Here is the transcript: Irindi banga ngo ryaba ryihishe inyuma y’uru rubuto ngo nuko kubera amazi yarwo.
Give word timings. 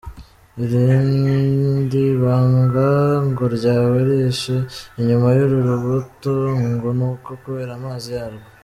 Irindi 0.63 1.99
banga 2.21 2.87
ngo 3.29 3.43
ryaba 3.55 3.95
ryihishe 4.07 4.55
inyuma 4.99 5.27
y’uru 5.37 5.57
rubuto 5.67 6.33
ngo 6.69 6.87
nuko 6.97 7.29
kubera 7.43 7.71
amazi 7.79 8.09
yarwo. 8.17 8.47